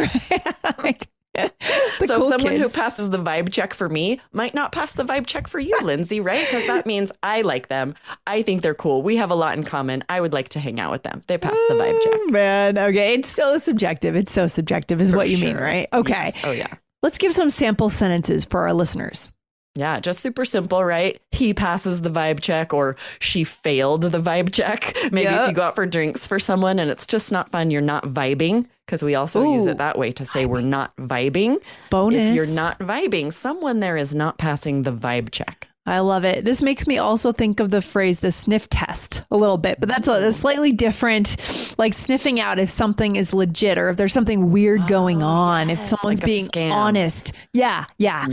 Like, 0.84 0.98
the 1.00 1.06
so 2.06 2.18
cool 2.20 2.28
someone 2.28 2.56
kids. 2.56 2.74
who 2.74 2.80
passes 2.80 3.10
the 3.10 3.18
vibe 3.18 3.50
check 3.52 3.74
for 3.74 3.88
me 3.88 4.20
might 4.32 4.54
not 4.54 4.72
pass 4.72 4.92
the 4.92 5.04
vibe 5.04 5.26
check 5.26 5.48
for 5.48 5.58
you, 5.58 5.78
Lindsay, 5.82 6.20
right? 6.20 6.44
Because 6.46 6.66
that 6.66 6.86
means 6.86 7.12
I 7.22 7.42
like 7.42 7.68
them. 7.68 7.94
I 8.26 8.42
think 8.42 8.62
they're 8.62 8.74
cool. 8.74 9.02
We 9.02 9.16
have 9.16 9.30
a 9.30 9.34
lot 9.34 9.56
in 9.56 9.64
common. 9.64 10.04
I 10.08 10.20
would 10.20 10.32
like 10.32 10.50
to 10.50 10.60
hang 10.60 10.80
out 10.80 10.90
with 10.90 11.02
them. 11.02 11.22
They 11.26 11.38
pass 11.38 11.58
the 11.68 11.74
vibe 11.74 12.02
check. 12.02 12.12
Mm, 12.12 12.30
man, 12.30 12.78
okay. 12.78 13.14
It's 13.14 13.28
so 13.28 13.58
subjective. 13.58 14.16
It's 14.16 14.32
so 14.32 14.46
subjective, 14.46 15.00
is 15.00 15.12
what 15.12 15.28
you 15.28 15.38
mean, 15.38 15.56
right? 15.56 15.88
Okay. 15.92 16.12
Yes. 16.12 16.44
Oh 16.44 16.52
yeah. 16.52 16.74
Let's 17.02 17.18
give 17.18 17.32
some 17.34 17.50
sample 17.50 17.90
sentences 17.90 18.44
for 18.44 18.66
our 18.66 18.74
listeners. 18.74 19.30
Yeah, 19.78 20.00
just 20.00 20.18
super 20.20 20.44
simple, 20.44 20.84
right? 20.84 21.20
He 21.30 21.54
passes 21.54 22.02
the 22.02 22.10
vibe 22.10 22.40
check 22.40 22.74
or 22.74 22.96
she 23.20 23.44
failed 23.44 24.02
the 24.02 24.20
vibe 24.20 24.52
check. 24.52 24.96
Maybe 25.12 25.22
Yeah. 25.30 25.44
if 25.44 25.50
you 25.50 25.54
go 25.54 25.62
out 25.62 25.76
for 25.76 25.86
drinks 25.86 26.26
for 26.26 26.40
someone 26.40 26.80
and 26.80 26.90
it's 26.90 27.06
just 27.06 27.30
not 27.30 27.50
fun, 27.52 27.70
you're 27.70 27.80
not 27.80 28.04
vibing 28.06 28.66
because 28.86 29.04
we 29.04 29.14
also 29.14 29.52
use 29.52 29.66
it 29.66 29.78
that 29.78 29.96
way 29.96 30.10
to 30.12 30.24
say 30.24 30.46
we're 30.46 30.62
not 30.62 30.96
vibing. 30.96 31.58
Bonus. 31.90 32.20
If 32.30 32.34
you're 32.34 32.54
not 32.56 32.78
vibing, 32.80 33.32
someone 33.32 33.78
there 33.78 33.96
is 33.96 34.14
not 34.16 34.36
passing 34.38 34.82
the 34.82 34.92
vibe 34.92 35.30
check. 35.30 35.67
I 35.88 36.00
love 36.00 36.24
it. 36.24 36.44
This 36.44 36.62
makes 36.62 36.86
me 36.86 36.98
also 36.98 37.32
think 37.32 37.60
of 37.60 37.70
the 37.70 37.80
phrase 37.82 38.20
the 38.20 38.30
sniff 38.32 38.68
test 38.68 39.22
a 39.30 39.36
little 39.36 39.58
bit, 39.58 39.80
but 39.80 39.88
that's 39.88 40.06
a, 40.08 40.12
a 40.28 40.32
slightly 40.32 40.72
different, 40.72 41.36
like 41.78 41.94
sniffing 41.94 42.38
out 42.40 42.58
if 42.58 42.68
something 42.70 43.16
is 43.16 43.32
legit 43.34 43.78
or 43.78 43.88
if 43.88 43.96
there's 43.96 44.12
something 44.12 44.50
weird 44.52 44.86
going 44.86 45.22
on, 45.22 45.70
if 45.70 45.88
someone's 45.88 46.20
like 46.20 46.26
being 46.26 46.48
scam. 46.48 46.72
honest. 46.72 47.32
Yeah, 47.52 47.86
yeah, 47.98 48.26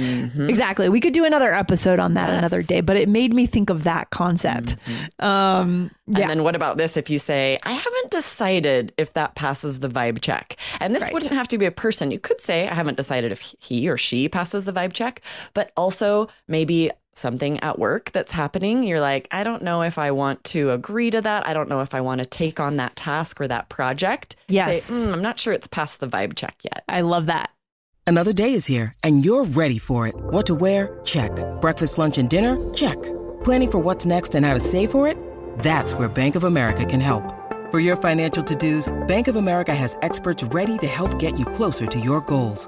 exactly. 0.47 0.89
We 0.89 0.99
could 0.99 1.13
do 1.13 1.25
another 1.25 1.53
episode 1.53 1.99
on 1.99 2.13
that 2.15 2.29
Yes. 2.29 2.39
another 2.39 2.61
day, 2.61 2.81
but 2.81 2.97
it 2.97 3.07
made 3.09 3.33
me 3.33 3.45
think 3.45 3.69
of 3.69 3.83
that 3.83 4.09
concept. 4.09 4.75
Um, 5.19 5.91
And 6.07 6.29
then 6.29 6.43
what 6.43 6.55
about 6.55 6.77
this 6.77 6.97
if 6.97 7.09
you 7.09 7.19
say, 7.19 7.57
I 7.63 7.71
haven't 7.71 8.11
decided 8.11 8.93
if 8.97 9.13
that 9.13 9.35
passes 9.35 9.79
the 9.79 9.89
vibe 9.89 10.21
check? 10.21 10.57
And 10.79 10.93
this 10.93 11.03
Right. 11.03 11.13
wouldn't 11.13 11.31
have 11.33 11.47
to 11.49 11.57
be 11.57 11.65
a 11.65 11.71
person. 11.71 12.11
You 12.11 12.19
could 12.19 12.41
say, 12.41 12.67
I 12.67 12.73
haven't 12.73 12.97
decided 12.97 13.31
if 13.31 13.41
he 13.59 13.87
or 13.89 13.97
she 13.97 14.27
passes 14.29 14.65
the 14.65 14.73
vibe 14.73 14.93
check, 14.93 15.21
but 15.53 15.71
also 15.77 16.27
maybe 16.47 16.91
something 17.15 17.59
at 17.61 17.79
work 17.79 18.11
that's 18.11 18.31
happening. 18.31 18.83
You're 18.83 19.01
like, 19.01 19.27
I 19.31 19.43
don't 19.43 19.63
know 19.63 19.81
if 19.81 19.97
I 19.97 20.11
want 20.11 20.43
to 20.45 20.71
agree 20.71 21.09
to 21.11 21.21
that. 21.21 21.47
I 21.47 21.53
don't 21.53 21.69
know 21.69 21.81
if 21.81 21.93
I 21.93 22.01
want 22.01 22.19
to 22.19 22.25
take 22.25 22.59
on 22.59 22.77
that 22.77 22.95
task 22.95 23.41
or 23.41 23.47
that 23.47 23.69
project. 23.69 24.35
Yes. 24.47 24.83
Say, 24.83 24.93
"Mm, 25.07 25.13
I'm 25.13 25.21
not 25.21 25.39
sure 25.39 25.53
it's 25.53 25.67
past 25.67 25.99
the 25.99 26.07
vibe 26.07 26.35
check 26.35 26.55
yet. 26.63 26.83
I 26.87 27.01
love 27.01 27.25
that. 27.27 27.49
Another 28.07 28.33
day 28.33 28.53
is 28.53 28.67
here, 28.67 28.93
and 29.03 29.25
you're 29.25 29.45
ready 29.45 29.79
for 29.79 30.05
it. 30.07 30.13
What 30.29 30.45
to 30.45 30.53
wear? 30.53 30.99
Check. 31.03 31.31
Breakfast, 31.59 31.97
lunch, 31.97 32.19
and 32.19 32.29
dinner? 32.29 32.55
Check. 32.73 33.01
Planning 33.43 33.71
for 33.71 33.79
what's 33.79 34.05
next 34.05 34.35
and 34.35 34.45
how 34.45 34.53
to 34.53 34.59
save 34.59 34.91
for 34.91 35.07
it? 35.07 35.17
That's 35.59 35.95
where 35.95 36.07
Bank 36.07 36.35
of 36.35 36.43
America 36.43 36.85
can 36.85 36.99
help. 36.99 37.23
For 37.71 37.79
your 37.79 37.95
financial 37.95 38.43
to-dos, 38.43 38.93
Bank 39.07 39.27
of 39.27 39.35
America 39.37 39.73
has 39.73 39.97
experts 40.03 40.43
ready 40.43 40.77
to 40.79 40.87
help 40.87 41.17
get 41.17 41.39
you 41.39 41.45
closer 41.45 41.87
to 41.87 41.99
your 41.99 42.21
goals. 42.21 42.67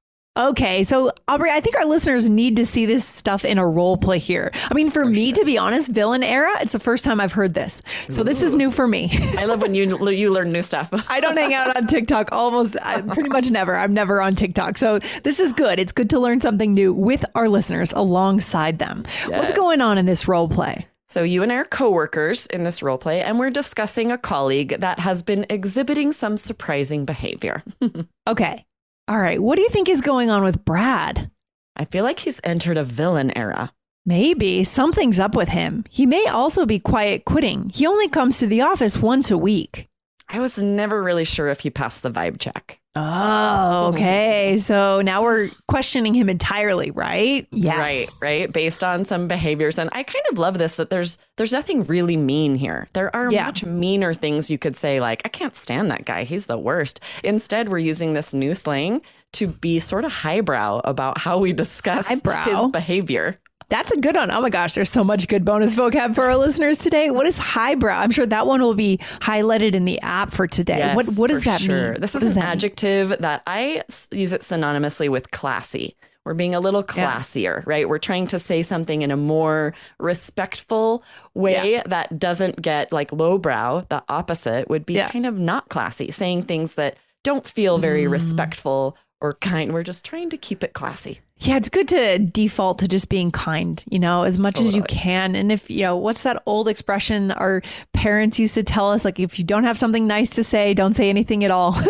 Okay, 0.37 0.83
so 0.83 1.11
Aubrey, 1.27 1.51
I 1.51 1.59
think 1.59 1.75
our 1.75 1.83
listeners 1.85 2.29
need 2.29 2.55
to 2.55 2.65
see 2.65 2.85
this 2.85 3.05
stuff 3.05 3.43
in 3.43 3.57
a 3.57 3.67
role 3.67 3.97
play 3.97 4.17
here. 4.17 4.51
I 4.69 4.73
mean, 4.73 4.89
for, 4.89 5.03
oh, 5.03 5.09
me, 5.09 5.33
to 5.33 5.43
be 5.43 5.57
honest, 5.57 5.91
villain 5.91 6.23
era, 6.23 6.49
it's 6.61 6.71
the 6.71 6.79
first 6.79 7.03
time 7.03 7.19
I've 7.19 7.33
heard 7.33 7.53
this. 7.53 7.81
So 8.09 8.23
this 8.23 8.41
is 8.41 8.55
new 8.55 8.71
for 8.71 8.87
me. 8.87 9.09
I 9.37 9.43
love 9.43 9.61
when 9.61 9.75
you 9.75 10.09
you 10.09 10.31
learn 10.31 10.53
new 10.53 10.61
stuff. 10.61 10.89
I 11.09 11.19
don't 11.19 11.35
hang 11.35 11.53
out 11.53 11.75
on 11.75 11.85
TikTok 11.85 12.29
almost 12.31 12.77
I, 12.81 13.01
pretty 13.01 13.27
much 13.27 13.51
never. 13.51 13.75
I'm 13.75 13.93
never 13.93 14.21
on 14.21 14.35
TikTok. 14.35 14.77
So 14.77 14.99
this 15.23 15.41
is 15.41 15.51
good. 15.51 15.79
It's 15.79 15.91
good 15.91 16.09
to 16.11 16.19
learn 16.19 16.39
something 16.39 16.73
new 16.73 16.93
with 16.93 17.25
our 17.35 17.49
listeners 17.49 17.91
alongside 17.91 18.79
them. 18.79 19.03
What's 19.27 19.51
going 19.51 19.81
on 19.81 19.97
in 19.97 20.05
this 20.05 20.29
role 20.29 20.47
play? 20.47 20.87
So 21.09 21.23
you 21.23 21.43
and 21.43 21.51
I 21.51 21.55
are 21.55 21.65
coworkers 21.65 22.45
in 22.45 22.63
this 22.63 22.81
role 22.81 22.97
play, 22.97 23.21
and 23.21 23.37
we're 23.37 23.49
discussing 23.49 24.13
a 24.13 24.17
colleague 24.17 24.79
that 24.79 24.97
has 24.99 25.23
been 25.23 25.45
exhibiting 25.49 26.13
some 26.13 26.37
surprising 26.37 27.03
behavior. 27.03 27.63
Okay. 28.27 28.63
All 29.11 29.19
right. 29.19 29.41
What 29.41 29.57
do 29.57 29.61
you 29.61 29.67
think 29.67 29.89
is 29.89 29.99
going 29.99 30.29
on 30.29 30.41
with 30.41 30.63
Brad? 30.63 31.29
I 31.75 31.83
feel 31.83 32.05
like 32.05 32.19
he's 32.19 32.39
entered 32.45 32.77
a 32.77 32.85
villain 32.85 33.35
era. 33.37 33.73
Maybe 34.05 34.63
something's 34.63 35.19
up 35.19 35.35
with 35.35 35.49
him. 35.49 35.83
He 35.89 36.05
may 36.05 36.27
also 36.27 36.65
be 36.65 36.79
quiet 36.79 37.25
quitting. 37.25 37.71
He 37.73 37.85
only 37.85 38.07
comes 38.07 38.39
to 38.39 38.47
the 38.47 38.61
office 38.61 38.95
once 38.95 39.29
a 39.29 39.37
week. 39.37 39.89
I 40.33 40.39
was 40.39 40.57
never 40.57 41.03
really 41.03 41.25
sure 41.25 41.49
if 41.49 41.59
he 41.59 41.69
passed 41.69 42.03
the 42.03 42.09
vibe 42.11 42.39
check. 42.39 42.79
Oh, 42.95 42.99
mm-hmm. 42.99 43.95
okay. 43.95 44.57
So 44.57 45.01
now 45.01 45.23
we're 45.23 45.49
questioning 45.67 46.13
him 46.13 46.29
entirely, 46.29 46.91
right? 46.91 47.47
Yes. 47.51 47.77
Right, 47.77 48.07
right. 48.21 48.51
Based 48.51 48.83
on 48.83 49.05
some 49.05 49.27
behaviors. 49.27 49.77
And 49.77 49.89
I 49.93 50.03
kind 50.03 50.25
of 50.31 50.37
love 50.37 50.57
this 50.57 50.75
that 50.77 50.89
there's 50.89 51.17
there's 51.37 51.51
nothing 51.51 51.83
really 51.83 52.17
mean 52.17 52.55
here. 52.55 52.87
There 52.93 53.13
are 53.15 53.31
Yeah. 53.31 53.45
much 53.45 53.63
meaner 53.65 54.13
things 54.13 54.49
you 54.49 54.57
could 54.57 54.75
say, 54.75 54.99
like, 54.99 55.21
I 55.25 55.29
can't 55.29 55.55
stand 55.55 55.91
that 55.91 56.05
guy. 56.05 56.23
He's 56.23 56.45
the 56.47 56.57
worst. 56.57 56.99
Instead, 57.23 57.69
we're 57.69 57.77
using 57.79 58.13
this 58.13 58.33
new 58.33 58.55
slang 58.55 59.01
to 59.33 59.47
be 59.47 59.79
sort 59.79 60.03
of 60.03 60.11
highbrow 60.11 60.81
about 60.83 61.17
how 61.17 61.37
we 61.37 61.53
discuss 61.53 62.07
Highbrow? 62.07 62.43
his 62.43 62.67
behavior. 62.71 63.39
That's 63.71 63.89
a 63.93 63.97
good 63.97 64.15
one. 64.15 64.29
Oh 64.31 64.41
my 64.41 64.49
gosh, 64.49 64.73
there's 64.73 64.91
so 64.91 65.01
much 65.01 65.29
good 65.29 65.45
bonus 65.45 65.75
vocab 65.75 66.13
for 66.13 66.25
our 66.25 66.35
listeners 66.35 66.77
today. 66.77 67.09
What 67.09 67.25
is 67.25 67.37
highbrow? 67.37 67.95
I'm 67.97 68.11
sure 68.11 68.25
that 68.25 68.45
one 68.45 68.61
will 68.61 68.73
be 68.75 68.97
highlighted 69.21 69.75
in 69.75 69.85
the 69.85 69.97
app 70.01 70.33
for 70.33 70.45
today. 70.45 70.79
Yes, 70.79 70.95
what 70.95 71.07
what 71.15 71.29
does 71.29 71.45
that 71.45 71.61
sure. 71.61 71.93
mean? 71.93 72.01
This 72.01 72.13
What 72.13 72.21
is 72.21 72.31
an 72.31 72.35
that 72.35 72.41
mean? 72.41 72.49
adjective 72.51 73.15
that 73.21 73.41
I 73.47 73.81
use 74.11 74.33
it 74.33 74.41
synonymously 74.41 75.07
with 75.07 75.31
classy. 75.31 75.95
We're 76.25 76.33
being 76.33 76.53
a 76.53 76.59
little 76.59 76.83
Yeah. 76.95 77.13
classier, 77.15 77.65
right? 77.65 77.87
We're 77.87 77.97
trying 77.97 78.27
to 78.27 78.39
say 78.39 78.61
something 78.61 79.03
in 79.03 79.09
a 79.09 79.17
more 79.17 79.73
respectful 79.99 81.03
way 81.33 81.71
Yeah. 81.73 81.83
that 81.87 82.19
doesn't 82.19 82.61
get 82.61 82.91
like 82.91 83.11
lowbrow. 83.13 83.85
The 83.89 84.03
opposite 84.09 84.69
would 84.69 84.85
be 84.85 84.95
Yeah. 84.95 85.09
kind 85.09 85.25
of 85.25 85.39
not 85.39 85.69
classy, 85.69 86.11
saying 86.11 86.43
things 86.43 86.73
that 86.75 86.97
don't 87.23 87.47
feel 87.47 87.77
very 87.77 88.03
Mm. 88.03 88.11
respectful 88.11 88.97
or 89.21 89.33
kind. 89.33 89.73
We're 89.73 89.83
just 89.83 90.03
trying 90.05 90.29
to 90.31 90.37
keep 90.37 90.63
it 90.63 90.73
classy. 90.73 91.19
Yeah, 91.39 91.57
it's 91.57 91.69
good 91.69 91.87
to 91.87 92.19
default 92.19 92.77
to 92.79 92.87
just 92.87 93.09
being 93.09 93.31
kind, 93.31 93.83
you 93.89 93.97
know, 93.97 94.21
as 94.23 94.37
much 94.37 94.59
as 94.59 94.75
you 94.75 94.83
can. 94.83 95.35
And 95.35 95.51
if, 95.51 95.71
you 95.71 95.81
know, 95.81 95.97
what's 95.97 96.21
that 96.21 96.43
old 96.45 96.67
expression 96.67 97.31
our 97.31 97.63
parents 97.93 98.37
used 98.37 98.53
to 98.53 98.61
tell 98.63 98.91
us? 98.91 99.03
Like, 99.03 99.19
if 99.19 99.39
you 99.39 99.45
don't 99.45 99.63
have 99.63 99.75
something 99.77 100.05
nice 100.05 100.29
to 100.31 100.43
say, 100.43 100.75
don't 100.75 100.93
say 100.93 101.09
anything 101.09 101.43
at 101.43 101.51
all. 101.51 101.75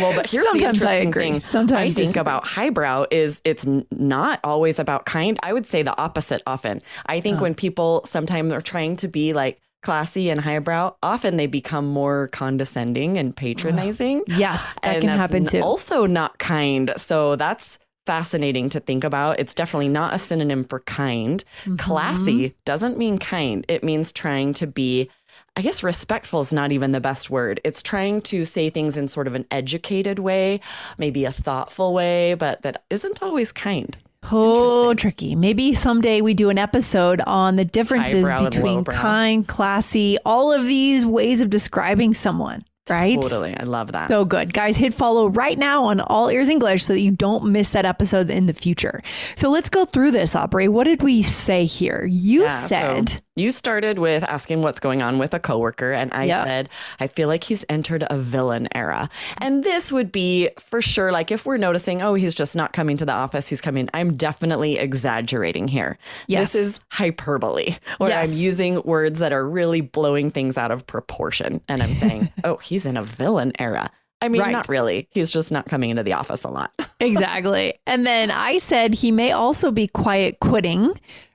Well, 0.00 0.14
but 0.14 0.30
here's 0.30 0.44
Sometimes 0.44 0.80
the 0.80 0.86
I 0.86 0.96
interesting 0.98 1.08
agree. 1.08 1.30
thing. 1.30 1.40
Sometimes 1.40 1.94
I 1.98 2.04
think 2.04 2.16
about 2.16 2.44
highbrow 2.44 3.06
is 3.10 3.40
it's 3.46 3.66
not 3.90 4.38
always 4.44 4.78
about 4.78 5.06
kind. 5.06 5.38
I 5.42 5.54
would 5.54 5.64
say 5.64 5.82
the 5.82 5.96
opposite 5.98 6.42
often. 6.46 6.82
I 7.06 7.16
Oh. 7.16 7.20
think 7.22 7.40
when 7.40 7.54
people 7.54 8.02
sometimes 8.04 8.52
are 8.52 8.60
trying 8.60 8.96
to 8.96 9.08
be 9.08 9.32
like 9.32 9.58
classy 9.82 10.30
and 10.30 10.40
highbrow, 10.40 10.94
often 11.02 11.36
they 11.36 11.46
become 11.46 11.86
more 11.86 12.28
condescending 12.28 13.16
and 13.16 13.34
patronizing. 13.36 14.22
Yes, 14.28 14.74
that 14.82 14.96
and 14.96 15.00
can 15.02 15.18
happen 15.18 15.44
too. 15.44 15.60
Also, 15.60 16.06
not 16.06 16.38
kind. 16.38 16.92
So 16.96 17.34
that's 17.36 17.78
fascinating 18.06 18.70
to 18.70 18.80
think 18.80 19.04
about. 19.04 19.38
It's 19.40 19.54
definitely 19.54 19.88
not 19.88 20.14
a 20.14 20.18
synonym 20.18 20.64
for 20.64 20.80
kind. 20.80 21.44
Mm-hmm. 21.62 21.76
Classy 21.76 22.54
doesn't 22.64 22.98
mean 22.98 23.18
kind, 23.18 23.64
it 23.68 23.82
means 23.84 24.12
trying 24.12 24.54
to 24.54 24.66
be. 24.66 25.10
I 25.56 25.62
guess 25.62 25.82
respectful 25.82 26.40
is 26.40 26.52
not 26.52 26.70
even 26.70 26.92
the 26.92 27.00
best 27.00 27.30
word. 27.30 27.60
It's 27.64 27.82
trying 27.82 28.20
to 28.22 28.44
say 28.44 28.70
things 28.70 28.96
in 28.96 29.08
sort 29.08 29.26
of 29.26 29.34
an 29.34 29.44
educated 29.50 30.20
way, 30.20 30.60
maybe 30.98 31.24
a 31.24 31.32
thoughtful 31.32 31.92
way, 31.92 32.34
but 32.34 32.62
that 32.62 32.84
isn't 32.90 33.22
always 33.22 33.50
kind. 33.50 33.96
Oh, 34.30 34.94
tricky. 34.94 35.34
Maybe 35.34 35.74
someday 35.74 36.20
we 36.20 36.34
do 36.34 36.50
an 36.50 36.58
episode 36.58 37.20
on 37.26 37.56
the 37.56 37.64
differences 37.64 38.28
between 38.30 38.84
kind, 38.84 39.46
classy, 39.46 40.18
all 40.24 40.52
of 40.52 40.64
these 40.66 41.06
ways 41.06 41.40
of 41.40 41.50
describing 41.50 42.14
someone, 42.14 42.64
right? 42.90 43.20
Totally. 43.20 43.56
I 43.56 43.62
love 43.62 43.92
that. 43.92 44.08
So 44.08 44.24
good. 44.24 44.52
Guys, 44.52 44.76
hit 44.76 44.92
follow 44.92 45.28
right 45.28 45.56
now 45.56 45.84
on 45.84 46.00
All 46.00 46.28
Ears 46.28 46.48
English 46.48 46.84
so 46.84 46.92
that 46.92 47.00
you 47.00 47.10
don't 47.10 47.52
miss 47.52 47.70
that 47.70 47.86
episode 47.86 48.28
in 48.28 48.46
the 48.46 48.52
future. 48.54 49.02
So 49.36 49.50
let's 49.50 49.70
go 49.70 49.84
through 49.84 50.10
this, 50.10 50.34
Aubrey. 50.36 50.68
What 50.68 50.84
did 50.84 51.02
we 51.02 51.22
say 51.22 51.64
here? 51.64 52.04
You 52.04 52.42
Yeah, 52.42 52.48
so 52.48 52.68
said, 52.68 53.22
you 53.38 53.52
started 53.52 53.98
with 53.98 54.22
asking 54.24 54.62
what's 54.62 54.80
going 54.80 55.02
on 55.02 55.18
with 55.18 55.34
a 55.34 55.38
coworker, 55.38 55.92
and 55.92 56.12
I 56.12 56.24
Yep. 56.24 56.44
said 56.46 56.68
I 57.00 57.06
feel 57.06 57.28
like 57.28 57.44
he's 57.44 57.64
entered 57.68 58.04
a 58.10 58.18
villain 58.18 58.68
era, 58.74 59.08
and 59.38 59.62
this 59.64 59.90
would 59.92 60.10
be 60.12 60.50
for 60.58 60.82
sure. 60.82 61.12
Like 61.12 61.30
if 61.30 61.46
we're 61.46 61.56
noticing, 61.56 62.02
oh, 62.02 62.14
he's 62.14 62.34
just 62.34 62.54
not 62.56 62.72
coming 62.72 62.96
to 62.98 63.04
the 63.06 63.12
office, 63.12 63.48
he's 63.48 63.60
coming. 63.60 63.88
I'm 63.94 64.16
definitely 64.16 64.78
exaggerating 64.78 65.68
here. 65.68 65.98
Yes. 66.26 66.52
This 66.52 66.62
is 66.66 66.80
hyperbole, 66.90 67.76
where 67.98 68.10
Yes. 68.10 68.32
I'm 68.32 68.38
using 68.38 68.82
words 68.82 69.18
that 69.20 69.32
are 69.32 69.46
really 69.48 69.80
blowing 69.80 70.30
things 70.30 70.58
out 70.58 70.70
of 70.70 70.86
proportion, 70.86 71.60
and 71.68 71.82
I'm 71.82 71.94
saying, 71.94 72.30
oh, 72.44 72.56
he's 72.56 72.84
in 72.86 72.96
a 72.96 73.02
villain 73.02 73.52
era. 73.58 73.90
I 74.20 74.28
mean, 74.28 74.42
Right. 74.42 74.50
not 74.50 74.68
really. 74.68 75.06
He's 75.12 75.30
just 75.30 75.52
not 75.52 75.66
coming 75.66 75.90
into 75.90 76.02
the 76.02 76.14
office 76.14 76.42
a 76.42 76.48
lot. 76.48 76.72
exactly. 77.00 77.74
And 77.86 78.04
then 78.04 78.32
I 78.32 78.58
said 78.58 78.92
he 78.94 79.12
may 79.12 79.30
also 79.30 79.70
be 79.70 79.86
quiet 79.86 80.40
quitting. 80.40 80.92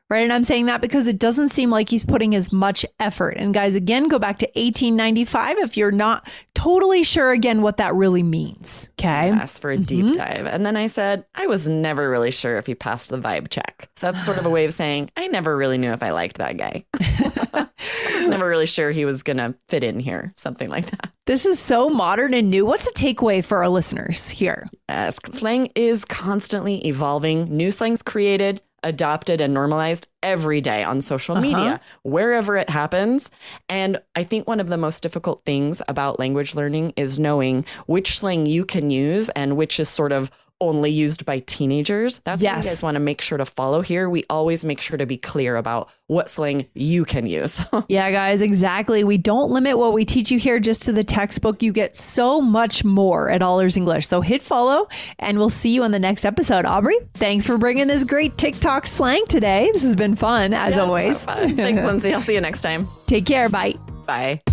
Right. 0.09 0.23
And 0.23 0.33
I'm 0.33 0.43
saying 0.43 0.67
that 0.67 0.81
because 0.81 1.07
it 1.07 1.17
doesn't 1.17 1.49
seem 1.49 1.71
like 1.71 1.89
he's 1.89 2.05
putting 2.05 2.35
as 2.35 2.51
much 2.51 2.85
effort. 2.99 3.35
And 3.37 3.53
guys, 3.53 3.73
again, 3.73 4.09
go 4.09 4.19
back 4.19 4.37
to 4.39 4.45
1895 4.47 5.57
if 5.59 5.77
you're 5.77 5.91
not 5.91 6.29
totally 6.53 7.03
sure 7.03 7.31
again 7.31 7.61
what 7.61 7.77
that 7.77 7.95
really 7.95 8.21
means. 8.21 8.89
Okay. 8.99 9.31
Asked 9.31 9.61
for 9.61 9.71
a 9.71 9.77
deep 9.77 10.05
mm-hmm. 10.05 10.13
dive. 10.13 10.45
And 10.45 10.65
then 10.65 10.77
I 10.77 10.87
said, 10.87 11.25
I 11.33 11.47
was 11.47 11.67
never 11.67 12.09
really 12.09 12.31
sure 12.31 12.57
if 12.57 12.67
he 12.67 12.75
passed 12.75 13.09
the 13.09 13.17
vibe 13.17 13.49
check. 13.49 13.89
So 13.95 14.11
that's 14.11 14.23
sort 14.23 14.37
of 14.37 14.45
a 14.45 14.49
way 14.49 14.65
of 14.65 14.73
saying, 14.73 15.09
I 15.17 15.27
never 15.27 15.57
really 15.57 15.77
knew 15.77 15.93
if 15.93 16.03
I 16.03 16.11
liked 16.11 16.37
that 16.37 16.57
guy. 16.57 16.85
I 16.93 18.15
was 18.15 18.27
never 18.27 18.47
really 18.47 18.65
sure 18.65 18.91
he 18.91 19.05
was 19.05 19.23
going 19.23 19.37
to 19.37 19.55
fit 19.67 19.83
in 19.83 19.99
here, 19.99 20.33
something 20.35 20.69
like 20.69 20.91
that. 20.91 21.11
This 21.25 21.45
is 21.45 21.57
so 21.57 21.89
modern 21.89 22.33
and 22.33 22.49
new. 22.49 22.65
What's 22.65 22.83
the 22.83 22.91
takeaway 22.91 23.43
for 23.43 23.59
our 23.59 23.69
listeners 23.69 24.29
here? 24.29 24.69
Yes, 24.89 25.17
slang 25.31 25.69
is 25.75 26.03
constantly 26.05 26.85
evolving. 26.85 27.45
New 27.45 27.71
slang's 27.71 28.01
created, 28.01 28.61
adopted, 28.83 29.41
and 29.41 29.53
normalized 29.53 30.07
every 30.21 30.61
day 30.61 30.83
on 30.83 31.01
social 31.01 31.35
uh-huh. 31.35 31.41
media, 31.41 31.81
wherever 32.03 32.55
it 32.55 32.69
happens. 32.69 33.29
And 33.69 33.99
I 34.15 34.23
think 34.23 34.47
one 34.47 34.59
of 34.59 34.67
the 34.67 34.77
most 34.77 35.03
difficult 35.03 35.43
things 35.45 35.81
about 35.87 36.19
language 36.19 36.55
learning 36.55 36.93
is 36.95 37.19
knowing 37.19 37.65
which 37.85 38.19
slang 38.19 38.45
you 38.45 38.65
can 38.65 38.89
use 38.89 39.29
and 39.29 39.57
which 39.57 39.79
is 39.79 39.89
sort 39.89 40.11
of 40.11 40.31
only 40.67 40.91
used 40.91 41.25
by 41.25 41.39
teenagers. 41.39 42.19
That's 42.25 42.39
what 42.39 42.43
Yes. 42.43 42.63
you 42.65 42.69
guys 42.71 42.83
want 42.83 42.95
to 42.95 42.99
make 42.99 43.21
sure 43.21 43.37
to 43.37 43.45
follow 43.45 43.81
here. 43.81 44.09
We 44.09 44.23
always 44.29 44.63
make 44.65 44.81
sure 44.81 44.97
to 44.97 45.05
be 45.05 45.17
clear 45.17 45.55
about 45.57 45.89
what 46.07 46.29
slang 46.29 46.67
you 46.73 47.05
can 47.05 47.25
use. 47.25 47.61
Yeah, 47.87 48.11
guys, 48.11 48.41
exactly. 48.41 49.03
We 49.03 49.17
don't 49.17 49.51
limit 49.51 49.77
what 49.77 49.93
we 49.93 50.05
teach 50.05 50.31
you 50.31 50.39
here 50.39 50.59
just 50.59 50.83
to 50.83 50.91
the 50.93 51.03
textbook. 51.03 51.61
You 51.61 51.71
get 51.73 51.95
so 51.95 52.41
much 52.41 52.83
more 52.83 53.29
at 53.29 53.41
All 53.41 53.59
Ears 53.59 53.75
English. 53.77 54.07
So 54.07 54.21
hit 54.21 54.41
follow, 54.41 54.87
and 55.19 55.37
we'll 55.37 55.49
see 55.49 55.73
you 55.73 55.83
on 55.83 55.91
the 55.91 55.99
next 55.99 56.25
episode. 56.25 56.65
Aubrey, 56.65 56.95
thanks 57.15 57.45
for 57.45 57.57
bringing 57.57 57.87
this 57.87 58.03
great 58.03 58.37
TikTok 58.37 58.87
slang 58.87 59.23
today. 59.27 59.69
This 59.73 59.83
has 59.83 59.95
been 59.95 60.15
fun, 60.15 60.53
as 60.53 60.75
Yes, 60.75 60.79
always. 60.79 61.19
so 61.19 61.25
fun. 61.33 61.55
Thanks, 61.55 61.83
Lindsay. 61.85 62.13
I'll 62.13 62.21
see 62.21 62.33
you 62.33 62.41
next 62.41 62.61
time. 62.61 62.87
Take 63.05 63.25
care. 63.25 63.49
Bye. 63.49 63.73
Bye. 64.05 64.52